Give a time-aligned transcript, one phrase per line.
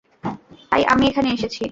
[0.71, 1.63] তাই আমি এখানে এসেছি।